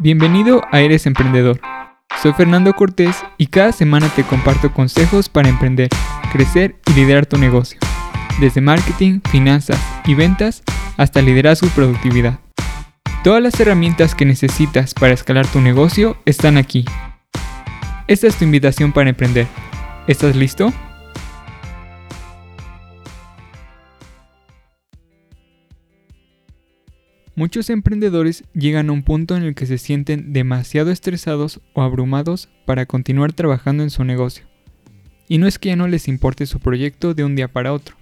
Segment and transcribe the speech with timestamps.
[0.00, 1.60] Bienvenido a Eres Emprendedor.
[2.22, 5.88] Soy Fernando Cortés y cada semana te comparto consejos para emprender,
[6.30, 7.80] crecer y liderar tu negocio.
[8.40, 10.62] Desde marketing, finanzas y ventas
[10.98, 12.38] hasta liderazgo y productividad.
[13.24, 16.84] Todas las herramientas que necesitas para escalar tu negocio están aquí.
[18.06, 19.48] Esta es tu invitación para emprender.
[20.06, 20.72] ¿Estás listo?
[27.38, 32.48] Muchos emprendedores llegan a un punto en el que se sienten demasiado estresados o abrumados
[32.66, 34.44] para continuar trabajando en su negocio.
[35.28, 37.94] Y no es que ya no les importe su proyecto de un día para otro.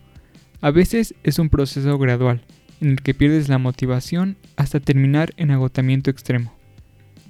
[0.62, 2.46] A veces es un proceso gradual,
[2.80, 6.54] en el que pierdes la motivación hasta terminar en agotamiento extremo.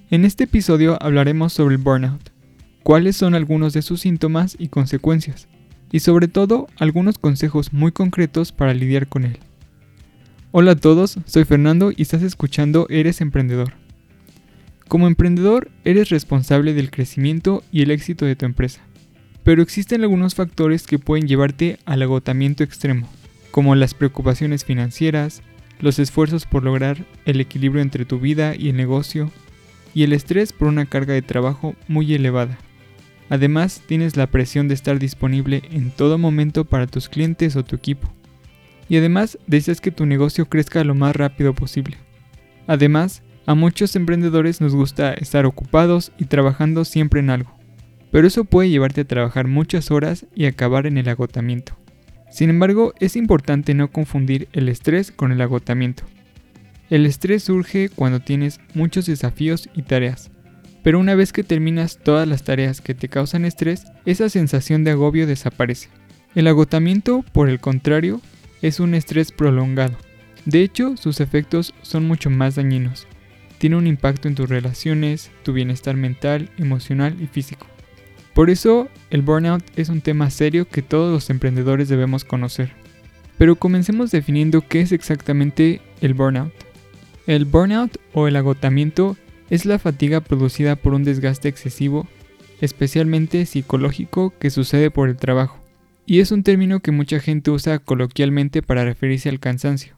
[0.09, 2.31] En este episodio hablaremos sobre el burnout,
[2.85, 5.49] cuáles son algunos de sus síntomas y consecuencias,
[5.91, 9.41] y sobre todo algunos consejos muy concretos para lidiar con él.
[10.53, 13.73] Hola a todos, soy Fernando y estás escuchando Eres Emprendedor.
[14.87, 18.81] Como emprendedor, eres responsable del crecimiento y el éxito de tu empresa,
[19.43, 23.09] pero existen algunos factores que pueden llevarte al agotamiento extremo,
[23.51, 25.43] como las preocupaciones financieras,
[25.81, 29.33] los esfuerzos por lograr el equilibrio entre tu vida y el negocio,
[29.95, 32.57] y el estrés por una carga de trabajo muy elevada.
[33.31, 37.75] Además, tienes la presión de estar disponible en todo momento para tus clientes o tu
[37.75, 38.13] equipo
[38.89, 41.97] y además deseas que tu negocio crezca lo más rápido posible.
[42.67, 47.57] Además, a muchos emprendedores nos gusta estar ocupados y trabajando siempre en algo,
[48.11, 51.77] pero eso puede llevarte a trabajar muchas horas y acabar en el agotamiento.
[52.31, 56.03] Sin embargo, es importante no confundir el estrés con el agotamiento.
[56.91, 60.31] El estrés surge cuando tienes muchos desafíos y tareas,
[60.83, 64.93] pero una vez que terminas todas las tareas que te causan estrés, esa sensación de
[64.93, 65.89] agobio desaparece.
[66.37, 68.21] El agotamiento, por el contrario,
[68.67, 69.97] es un estrés prolongado.
[70.45, 73.07] De hecho, sus efectos son mucho más dañinos.
[73.59, 77.67] Tiene un impacto en tus relaciones, tu bienestar mental, emocional y físico.
[78.35, 82.73] Por eso, el burnout es un tema serio que todos los emprendedores debemos conocer.
[83.39, 86.53] Pero comencemos definiendo qué es exactamente el burnout.
[87.27, 89.17] El burnout o el agotamiento
[89.49, 92.07] es la fatiga producida por un desgaste excesivo,
[92.61, 95.66] especialmente psicológico, que sucede por el trabajo
[96.07, 99.97] y es un término que mucha gente usa coloquialmente para referirse al cansancio.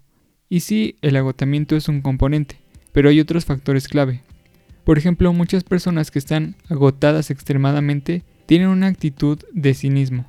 [0.48, 2.56] Y sí, el agotamiento es un componente,
[2.92, 4.22] pero hay otros factores clave.
[4.84, 10.26] Por ejemplo, muchas personas que están agotadas extremadamente tienen una actitud de cinismo,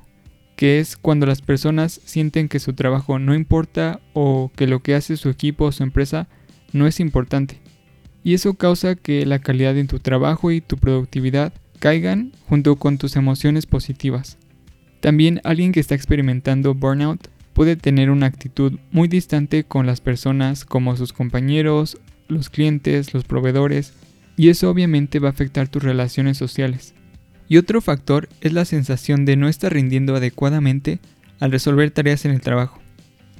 [0.54, 4.94] que es cuando las personas sienten que su trabajo no importa o que lo que
[4.94, 6.28] hace su equipo o su empresa
[6.74, 7.58] no es importante.
[8.22, 12.98] Y eso causa que la calidad en tu trabajo y tu productividad caigan junto con
[12.98, 14.36] tus emociones positivas.
[15.00, 20.64] También alguien que está experimentando burnout puede tener una actitud muy distante con las personas
[20.64, 23.94] como sus compañeros, los clientes, los proveedores,
[24.36, 26.94] y eso obviamente va a afectar tus relaciones sociales.
[27.48, 31.00] Y otro factor es la sensación de no estar rindiendo adecuadamente
[31.40, 32.80] al resolver tareas en el trabajo.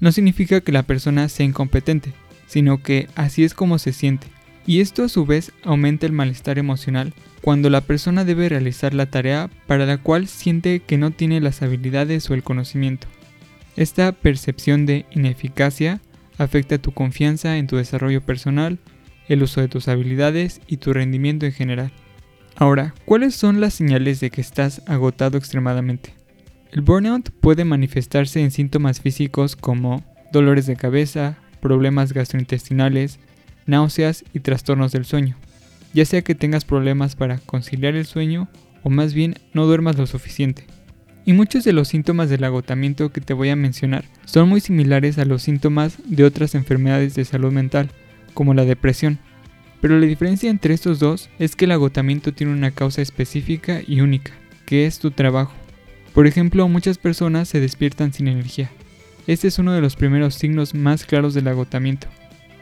[0.01, 2.13] No significa que la persona sea incompetente,
[2.47, 4.27] sino que así es como se siente,
[4.67, 9.07] y esto a su vez aumenta el malestar emocional cuando la persona debe realizar la
[9.07, 13.07] tarea para la cual siente que no tiene las habilidades o el conocimiento.
[13.77, 16.01] Esta percepción de ineficacia
[16.39, 18.79] afecta tu confianza en tu desarrollo personal,
[19.29, 21.93] el uso de tus habilidades y tu rendimiento en general.
[22.57, 26.15] Ahora, ¿cuáles son las señales de que estás agotado extremadamente?
[26.73, 33.19] El burnout puede manifestarse en síntomas físicos como dolores de cabeza, problemas gastrointestinales,
[33.71, 35.37] náuseas y trastornos del sueño
[35.93, 38.49] ya sea que tengas problemas para conciliar el sueño
[38.83, 40.65] o más bien no duermas lo suficiente.
[41.27, 45.19] Y muchos de los síntomas del agotamiento que te voy a mencionar son muy similares
[45.19, 47.91] a los síntomas de otras enfermedades de salud mental,
[48.33, 49.19] como la depresión.
[49.81, 54.01] Pero la diferencia entre estos dos es que el agotamiento tiene una causa específica y
[54.01, 54.33] única,
[54.67, 55.53] que es tu trabajo.
[56.15, 58.71] Por ejemplo, muchas personas se despiertan sin energía.
[59.27, 62.09] Este es uno de los primeros signos más claros del agotamiento.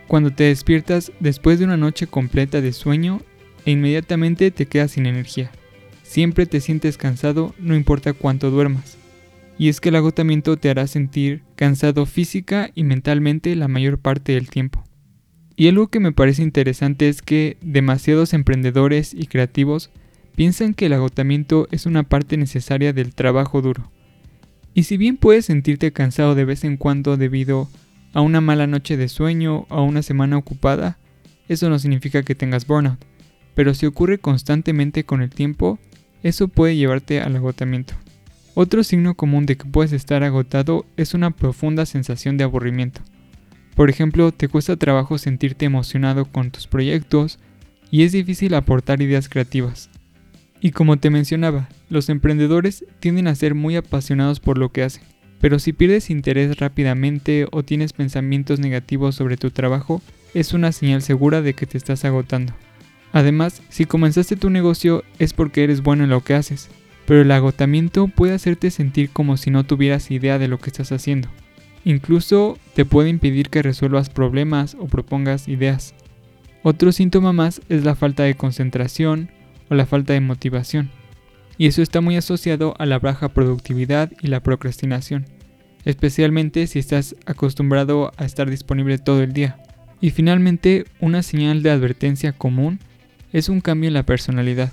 [0.08, 3.20] Cuando te despiertas después de una noche completa de sueño
[3.66, 5.50] e inmediatamente te quedas sin energía.
[6.02, 8.96] Siempre te sientes cansado, no importa cuánto duermas.
[9.58, 14.32] Y es que el agotamiento te hará sentir cansado física y mentalmente la mayor parte
[14.32, 14.82] del tiempo.
[15.56, 19.90] Y algo que me parece interesante es que demasiados emprendedores y creativos
[20.34, 23.90] piensan que el agotamiento es una parte necesaria del trabajo duro.
[24.72, 27.87] Y si bien puedes sentirte cansado de vez en cuando debido a
[28.20, 30.98] una mala noche de sueño o a una semana ocupada,
[31.48, 32.98] eso no significa que tengas burnout,
[33.54, 35.78] pero si ocurre constantemente con el tiempo,
[36.22, 37.94] eso puede llevarte al agotamiento.
[38.54, 43.00] Otro signo común de que puedes estar agotado es una profunda sensación de aburrimiento.
[43.74, 47.38] Por ejemplo, te cuesta trabajo sentirte emocionado con tus proyectos,
[47.90, 49.90] y es difícil aportar ideas creativas.
[50.60, 55.04] Y como te mencionaba, los emprendedores tienden a ser muy apasionados por lo que hacen,
[55.40, 60.02] pero si pierdes interés rápidamente o tienes pensamientos negativos sobre tu trabajo,
[60.34, 62.52] es una señal segura de que te estás agotando.
[63.12, 66.68] Además, si comenzaste tu negocio es porque eres bueno en lo que haces,
[67.06, 70.92] pero el agotamiento puede hacerte sentir como si no tuvieras idea de lo que estás
[70.92, 71.28] haciendo.
[71.84, 75.94] Incluso te puede impedir que resuelvas problemas o propongas ideas.
[76.62, 79.30] Otro síntoma más es la falta de concentración
[79.70, 80.90] o la falta de motivación.
[81.58, 85.26] Y eso está muy asociado a la baja productividad y la procrastinación,
[85.84, 89.58] especialmente si estás acostumbrado a estar disponible todo el día.
[90.00, 92.78] Y finalmente, una señal de advertencia común
[93.32, 94.72] es un cambio en la personalidad,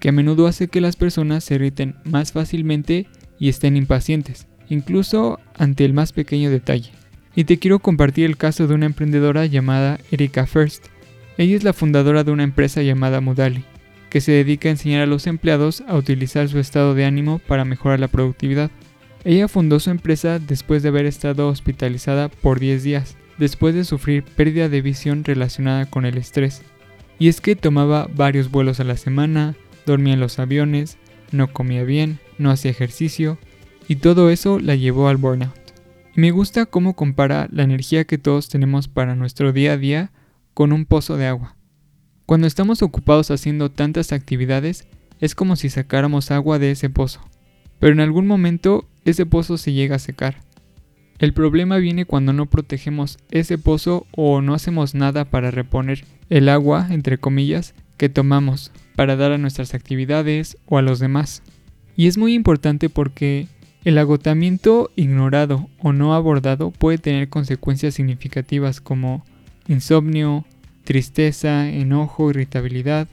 [0.00, 3.06] que a menudo hace que las personas se irriten más fácilmente
[3.38, 6.90] y estén impacientes, incluso ante el más pequeño detalle.
[7.34, 10.86] Y te quiero compartir el caso de una emprendedora llamada Erika First.
[11.36, 13.62] Ella es la fundadora de una empresa llamada Mudali,
[14.16, 17.66] que se dedica a enseñar a los empleados a utilizar su estado de ánimo para
[17.66, 18.70] mejorar la productividad.
[19.24, 24.22] Ella fundó su empresa después de haber estado hospitalizada por 10 días, después de sufrir
[24.22, 26.62] pérdida de visión relacionada con el estrés.
[27.18, 29.54] Y es que tomaba varios vuelos a la semana,
[29.84, 30.96] dormía en los aviones,
[31.30, 33.36] no comía bien, no hacía ejercicio,
[33.86, 35.52] y todo eso la llevó al burnout.
[36.16, 40.10] Y me gusta cómo compara la energía que todos tenemos para nuestro día a día
[40.54, 41.55] con un pozo de agua.
[42.26, 44.88] Cuando estamos ocupados haciendo tantas actividades,
[45.20, 47.20] es como si sacáramos agua de ese pozo,
[47.78, 50.42] pero en algún momento ese pozo se llega a secar.
[51.20, 56.48] El problema viene cuando no protegemos ese pozo o no hacemos nada para reponer el
[56.48, 61.44] agua, entre comillas, que tomamos para dar a nuestras actividades o a los demás.
[61.96, 63.46] Y es muy importante porque
[63.84, 69.24] el agotamiento ignorado o no abordado puede tener consecuencias significativas como
[69.68, 70.44] insomnio,
[70.86, 73.08] tristeza, enojo, irritabilidad,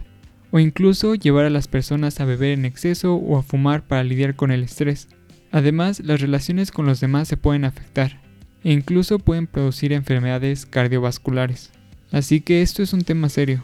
[0.52, 4.36] o incluso llevar a las personas a beber en exceso o a fumar para lidiar
[4.36, 5.10] con el estrés.
[5.52, 8.22] Además, las relaciones con los demás se pueden afectar
[8.64, 11.72] e incluso pueden producir enfermedades cardiovasculares.
[12.12, 13.64] Así que esto es un tema serio.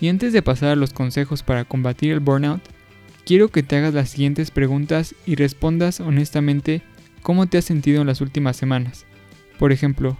[0.00, 2.62] Y antes de pasar a los consejos para combatir el burnout,
[3.26, 6.82] quiero que te hagas las siguientes preguntas y respondas honestamente
[7.22, 9.04] cómo te has sentido en las últimas semanas.
[9.58, 10.16] Por ejemplo,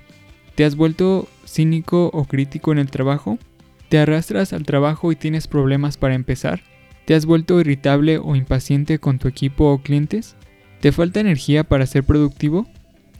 [0.54, 3.38] ¿te has vuelto cínico o crítico en el trabajo?
[3.88, 6.62] ¿Te arrastras al trabajo y tienes problemas para empezar?
[7.04, 10.36] ¿Te has vuelto irritable o impaciente con tu equipo o clientes?
[10.80, 12.66] ¿Te falta energía para ser productivo?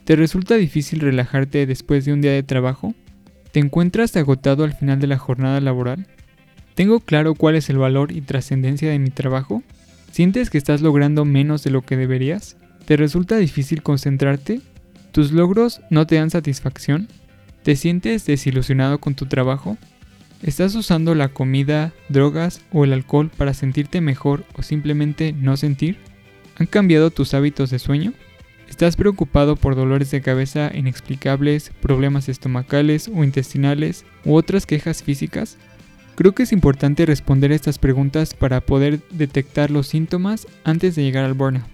[0.05, 2.93] ¿Te resulta difícil relajarte después de un día de trabajo?
[3.51, 6.07] ¿Te encuentras agotado al final de la jornada laboral?
[6.75, 9.63] ¿Tengo claro cuál es el valor y trascendencia de mi trabajo?
[10.11, 12.57] ¿Sientes que estás logrando menos de lo que deberías?
[12.85, 14.61] ¿Te resulta difícil concentrarte?
[15.11, 17.07] ¿Tus logros no te dan satisfacción?
[17.65, 19.75] ¿Te sientes desilusionado con tu trabajo?
[20.43, 25.97] ¿Estás usando la comida, drogas o el alcohol para sentirte mejor o simplemente no sentir?
[26.57, 28.13] ¿Han cambiado tus hábitos de sueño?
[28.69, 35.57] ¿Estás preocupado por dolores de cabeza inexplicables, problemas estomacales o intestinales u otras quejas físicas?
[36.13, 41.25] Creo que es importante responder estas preguntas para poder detectar los síntomas antes de llegar
[41.25, 41.65] al burnout.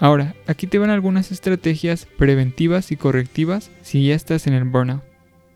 [0.00, 5.09] Ahora, aquí te van algunas estrategias preventivas y correctivas si ya estás en el burnout.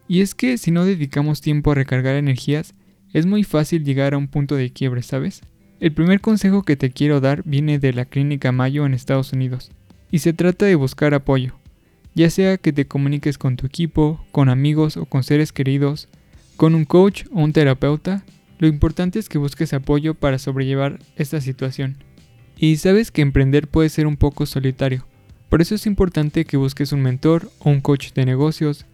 [0.09, 2.75] Y es que si no dedicamos tiempo a recargar energías,
[3.13, 5.43] es muy fácil llegar a un punto de quiebre, ¿sabes?
[5.81, 9.71] El primer consejo que te quiero dar viene de la Clínica Mayo en Estados Unidos,
[10.11, 11.55] y se trata de buscar apoyo,
[12.15, 16.09] ya sea que te comuniques con tu equipo, con amigos o con seres queridos,
[16.57, 18.25] con un coach o un terapeuta,
[18.59, 21.97] lo importante es que busques apoyo para sobrellevar esta situación.
[22.57, 25.07] Y sabes que emprender puede ser un poco solitario,
[25.55, 28.87] por eso es importante que busques un mentor o un coach de negocios,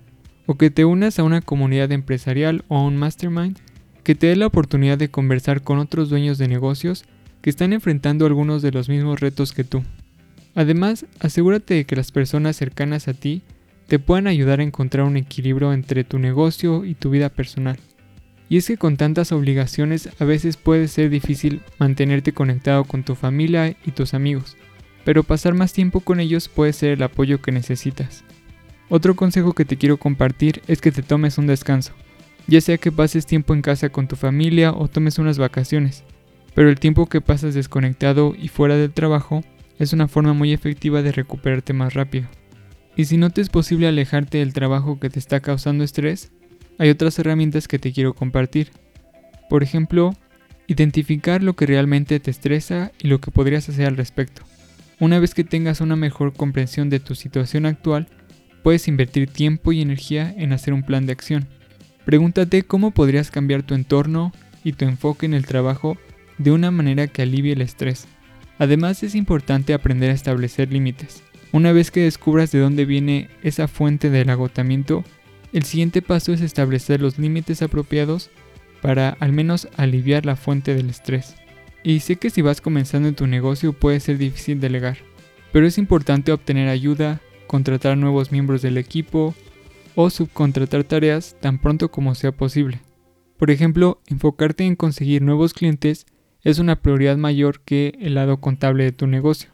[0.47, 3.59] o que te unas a una comunidad empresarial o a un mastermind
[4.03, 7.05] que te dé la oportunidad de conversar con otros dueños de negocios
[7.43, 9.83] que están enfrentando algunos de los mismos retos que tú.
[10.55, 13.43] Además, asegúrate de que las personas cercanas a ti
[13.87, 17.79] te puedan ayudar a encontrar un equilibrio entre tu negocio y tu vida personal.
[18.49, 23.15] Y es que con tantas obligaciones a veces puede ser difícil mantenerte conectado con tu
[23.15, 24.57] familia y tus amigos,
[25.05, 28.25] pero pasar más tiempo con ellos puede ser el apoyo que necesitas.
[28.91, 31.93] Otro consejo que te quiero compartir es que te tomes un descanso,
[32.49, 36.03] ya sea que pases tiempo en casa con tu familia o tomes unas vacaciones,
[36.55, 39.45] pero el tiempo que pasas desconectado y fuera del trabajo
[39.79, 42.27] es una forma muy efectiva de recuperarte más rápido.
[42.97, 46.33] Y si no te es posible alejarte del trabajo que te está causando estrés,
[46.79, 48.73] hay otras herramientas que te quiero compartir.
[49.49, 50.15] Por ejemplo,
[50.67, 54.43] identificar lo que realmente te estresa y lo que podrías hacer al respecto.
[54.99, 58.09] Una vez que tengas una mejor comprensión de tu situación actual,
[58.62, 61.49] puedes invertir tiempo y energía en hacer un plan de acción.
[62.05, 64.33] Pregúntate cómo podrías cambiar tu entorno
[64.64, 65.97] y tu enfoque en el trabajo
[66.38, 68.07] de una manera que alivie el estrés.
[68.59, 71.23] Además es importante aprender a establecer límites.
[71.52, 75.05] Una vez que descubras de dónde viene esa fuente del agotamiento,
[75.52, 78.31] el siguiente paso es establecer los límites apropiados
[78.83, 81.35] para al menos aliviar la fuente del estrés.
[81.83, 84.99] Y sé que si vas comenzando en tu negocio puede ser difícil delegar,
[85.52, 89.35] pero es importante obtener ayuda, contratar nuevos miembros del equipo
[89.97, 92.78] o subcontratar tareas tan pronto como sea posible.
[93.38, 96.07] Por ejemplo, enfocarte en conseguir nuevos clientes
[96.45, 99.50] es una prioridad mayor que el lado contable de tu negocio.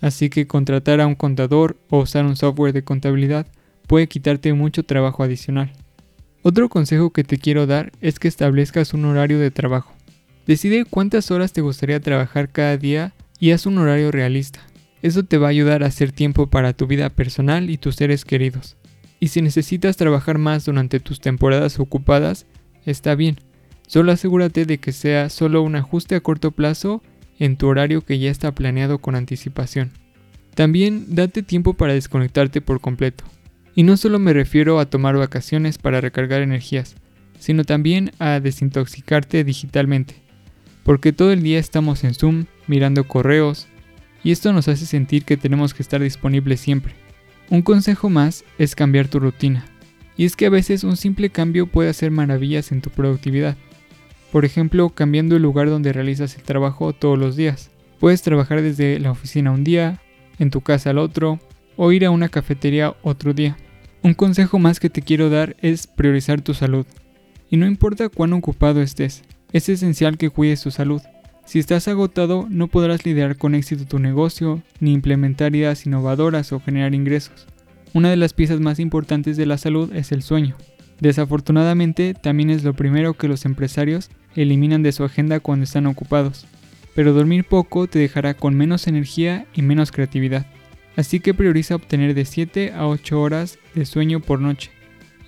[0.00, 3.46] Así que contratar a un contador o usar un software de contabilidad
[3.86, 5.72] puede quitarte mucho trabajo adicional.
[6.42, 9.92] Otro consejo que te quiero dar es que establezcas un horario de trabajo.
[10.48, 14.58] Decide cuántas horas te gustaría trabajar cada día y haz un horario realista.
[15.02, 18.24] Eso te va a ayudar a hacer tiempo para tu vida personal y tus seres
[18.24, 18.76] queridos.
[19.20, 22.46] Y si necesitas trabajar más durante tus temporadas ocupadas,
[22.84, 23.36] está bien.
[23.86, 27.02] Solo asegúrate de que sea solo un ajuste a corto plazo
[27.38, 29.92] en tu horario que ya está planeado con anticipación.
[30.54, 33.24] También date tiempo para desconectarte por completo.
[33.74, 36.96] Y no solo me refiero a tomar vacaciones para recargar energías,
[37.38, 40.26] sino también a desintoxicarte digitalmente
[40.86, 43.66] porque todo el día estamos en Zoom mirando correos
[44.22, 46.94] y esto nos hace sentir que tenemos que estar disponibles siempre.
[47.48, 49.64] Un consejo más es cambiar tu rutina.
[50.16, 53.56] Y es que a veces un simple cambio puede hacer maravillas en tu productividad.
[54.32, 57.70] Por ejemplo, cambiando el lugar donde realizas el trabajo todos los días.
[58.00, 60.00] Puedes trabajar desde la oficina un día,
[60.38, 61.38] en tu casa al otro,
[61.76, 63.56] o ir a una cafetería otro día.
[64.02, 66.86] Un consejo más que te quiero dar es priorizar tu salud.
[67.50, 71.00] Y no importa cuán ocupado estés, es esencial que cuides tu salud.
[71.46, 76.58] Si estás agotado, no podrás liderar con éxito tu negocio, ni implementar ideas innovadoras o
[76.58, 77.46] generar ingresos.
[77.94, 80.56] Una de las piezas más importantes de la salud es el sueño.
[80.98, 86.48] Desafortunadamente, también es lo primero que los empresarios eliminan de su agenda cuando están ocupados.
[86.96, 90.46] Pero dormir poco te dejará con menos energía y menos creatividad.
[90.96, 94.72] Así que prioriza obtener de 7 a 8 horas de sueño por noche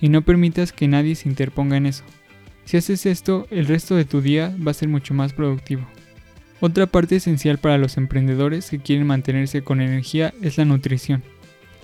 [0.01, 2.03] y no permitas que nadie se interponga en eso.
[2.65, 5.87] Si haces esto, el resto de tu día va a ser mucho más productivo.
[6.61, 11.23] Otra parte esencial para los emprendedores que quieren mantenerse con energía es la nutrición.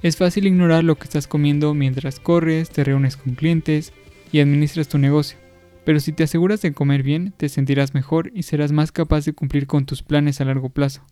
[0.02, 3.94] Es fácil ignorar lo que estás comiendo mientras corres, te reúnes con clientes
[4.34, 5.38] y administras tu negocio,
[5.86, 9.34] pero si te aseguras de comer bien, te sentirás mejor y serás más capaz de
[9.34, 11.06] cumplir con tus planes a largo plazo.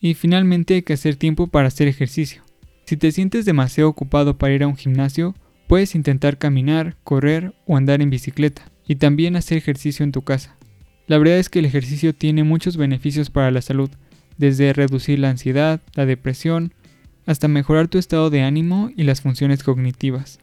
[0.00, 2.42] Y finalmente hay que hacer tiempo para hacer ejercicio.
[2.84, 5.34] Si te sientes demasiado ocupado para ir a un gimnasio,
[5.68, 10.57] puedes intentar caminar, correr o andar en bicicleta y también hacer ejercicio en tu casa.
[11.08, 13.90] La verdad es que el ejercicio tiene muchos beneficios para la salud,
[14.36, 16.74] desde reducir la ansiedad, la depresión,
[17.24, 20.38] hasta mejorar tu estado de ánimo y las funciones cognitivas.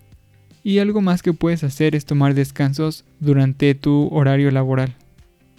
[0.64, 4.96] Y algo más que puedes hacer es tomar descansos durante tu horario laboral.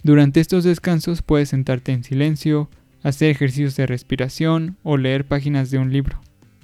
[0.03, 2.69] Durante estos descansos puedes sentarte en silencio,
[3.01, 6.19] hacer ejercicios de respiración o leer páginas de un libro.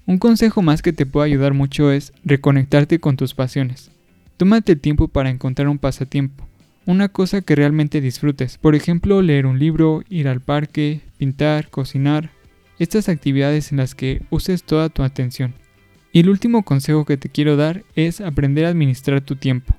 [0.05, 3.89] Un consejo más que te puede ayudar mucho es reconectarte con tus pasiones.
[4.35, 6.45] Tómate el tiempo para encontrar un pasatiempo,
[6.86, 12.32] una cosa que realmente disfrutes, por ejemplo leer un libro, ir al parque, pintar, cocinar,
[12.80, 15.54] estas actividades en las que uses toda tu atención.
[16.12, 19.75] Y el último consejo que te quiero dar es aprender a administrar tu tiempo.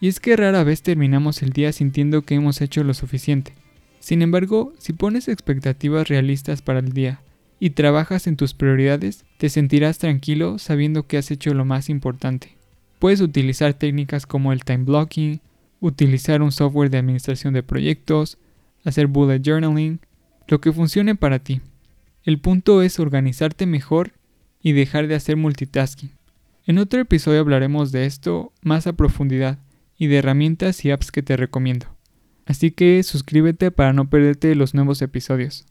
[0.00, 3.54] Y es que rara vez terminamos el día sintiendo que hemos hecho lo suficiente.
[3.98, 7.20] Sin embargo, si pones expectativas realistas para el día
[7.58, 12.56] y trabajas en tus prioridades, te sentirás tranquilo sabiendo que has hecho lo más importante.
[12.98, 15.40] Puedes utilizar técnicas como el time blocking,
[15.80, 18.38] utilizar un software de administración de proyectos,
[18.84, 20.00] hacer bullet journaling,
[20.48, 21.60] lo que funcione para ti.
[22.24, 24.12] El punto es organizarte mejor
[24.60, 26.12] y dejar de hacer multitasking.
[26.66, 29.58] En otro episodio hablaremos de esto más a profundidad
[29.96, 31.86] y de herramientas y apps que te recomiendo.
[32.44, 35.66] Así que suscríbete para no perderte los nuevos episodios.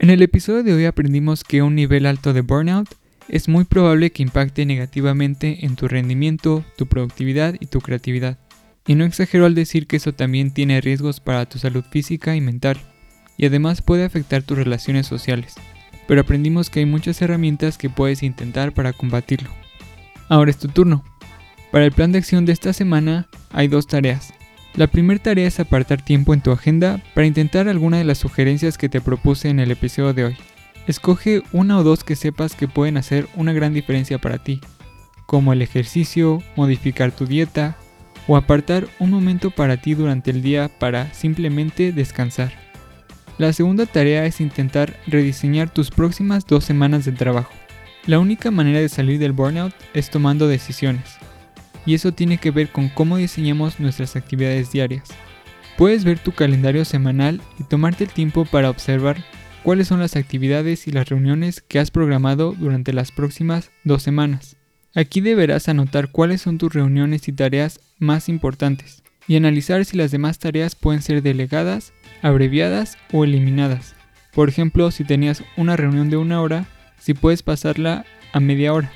[0.00, 2.88] En el episodio de hoy aprendimos que un nivel alto de burnout
[3.28, 8.38] es muy probable que impacte negativamente en tu rendimiento, tu productividad y tu creatividad.
[8.86, 12.40] Y no exagero al decir que eso también tiene riesgos para tu salud física y
[12.40, 12.78] mental,
[13.36, 15.54] y además puede afectar tus relaciones sociales.
[16.06, 19.50] Pero aprendimos que hay muchas herramientas que puedes intentar para combatirlo.
[20.28, 21.04] Ahora es tu turno.
[21.70, 24.32] Para el plan de acción de esta semana hay dos tareas.
[24.74, 28.78] La primera tarea es apartar tiempo en tu agenda para intentar alguna de las sugerencias
[28.78, 30.36] que te propuse en el episodio de hoy.
[30.88, 34.62] Escoge una o dos que sepas que pueden hacer una gran diferencia para ti,
[35.26, 37.76] como el ejercicio, modificar tu dieta
[38.26, 42.52] o apartar un momento para ti durante el día para simplemente descansar.
[43.36, 47.52] La segunda tarea es intentar rediseñar tus próximas dos semanas de trabajo.
[48.06, 51.18] La única manera de salir del burnout es tomando decisiones.
[51.86, 55.08] y eso tiene que ver con cómo diseñamos nuestras actividades diarias.
[55.78, 59.24] Puedes ver tu calendario semanal y tomarte el tiempo para observar
[59.62, 64.56] cuáles son las actividades y las reuniones que has programado durante las próximas dos semanas.
[64.94, 70.10] Aquí deberás anotar cuáles son tus reuniones y tareas más importantes y analizar si las
[70.10, 73.94] demás tareas pueden ser delegadas, abreviadas o eliminadas.
[74.32, 76.66] Por ejemplo, si tenías una reunión de una hora,
[76.98, 78.90] si puedes pasarla a media hora.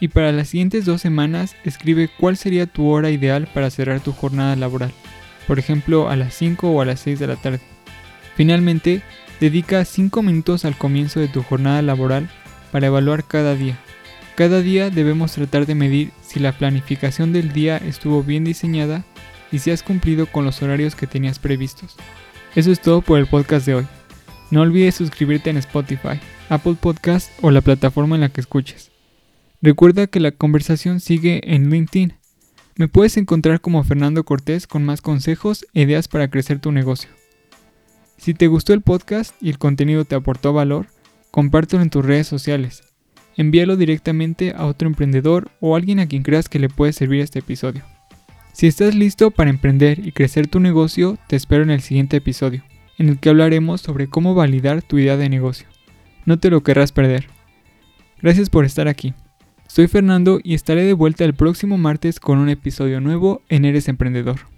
[0.00, 4.12] Y para las siguientes dos semanas, escribe cuál sería tu hora ideal para cerrar tu
[4.12, 4.92] jornada laboral.
[5.48, 7.60] Por ejemplo, a las 5 o a las 6 de la tarde.
[8.36, 9.02] Finalmente,
[9.40, 12.28] dedica 5 minutos al comienzo de tu jornada laboral
[12.72, 13.78] para evaluar cada día.
[14.34, 19.04] Cada día debemos tratar de medir si la planificación del día estuvo bien diseñada
[19.50, 21.96] y si has cumplido con los horarios que tenías previstos.
[22.54, 23.86] Eso es todo por el podcast de hoy.
[24.50, 28.90] No olvides suscribirte en Spotify, Apple Podcast o la plataforma en la que escuches.
[29.60, 32.14] Recuerda que la conversación sigue en LinkedIn.
[32.76, 37.17] Me puedes encontrar como Fernando Cortés con más consejos e ideas para crecer tu negocio.
[38.18, 40.86] Si te gustó el podcast y el contenido te aportó valor,
[41.30, 42.82] compártelo en tus redes sociales
[43.38, 47.38] envíalo directamente a otro emprendedor o alguien a quien creas que le puede servir este
[47.38, 47.82] episodio.
[48.52, 52.64] Si estás listo para emprender y crecer tu negocio, te espero en el siguiente episodio,
[52.98, 55.68] en el que hablaremos sobre cómo validar tu idea de negocio.
[56.26, 57.28] No te lo querrás perder.
[58.20, 59.14] Gracias por estar aquí.
[59.68, 63.86] Soy Fernando y estaré de vuelta el próximo martes con un episodio nuevo en Eres
[63.86, 64.57] Emprendedor.